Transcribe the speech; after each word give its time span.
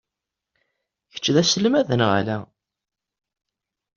Kečč 1.13 1.27
d 1.35 1.37
aselmad 1.41 1.89
neɣ 1.93 2.11
ala? 2.19 2.37